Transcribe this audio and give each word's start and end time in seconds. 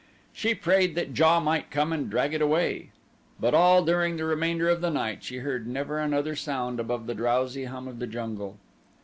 She 0.33 0.55
prayed 0.55 0.95
that 0.95 1.13
JA 1.15 1.39
might 1.39 1.69
come 1.69 1.93
and 1.93 2.09
drag 2.09 2.33
it 2.33 2.41
away, 2.41 2.89
but 3.39 3.53
all 3.53 3.85
during 3.85 4.17
the 4.17 4.25
remainder 4.25 4.67
of 4.67 4.81
the 4.81 4.89
night 4.89 5.23
she 5.23 5.37
heard 5.45 5.67
never 5.67 5.99
another 5.99 6.35
sound 6.35 6.79
above 6.79 7.05
the 7.05 7.13
drowsy 7.13 7.65
hum 7.65 7.87
of 7.87 7.99
the 7.99 8.07
jungle. 8.07 8.57